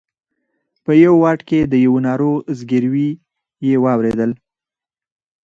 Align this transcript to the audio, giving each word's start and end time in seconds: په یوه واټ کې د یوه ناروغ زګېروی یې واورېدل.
په 0.83 0.91
یوه 1.03 1.17
واټ 1.21 1.39
کې 1.49 1.59
د 1.71 1.73
یوه 1.85 1.99
ناروغ 2.07 2.35
زګېروی 2.59 3.09
یې 3.67 3.75
واورېدل. 3.83 4.31